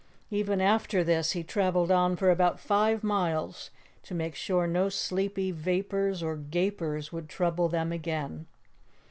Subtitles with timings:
[0.31, 3.69] Even after this, he traveled on for about five miles
[4.01, 8.47] to make sure no sleepy vapors or Gapers would trouble them again.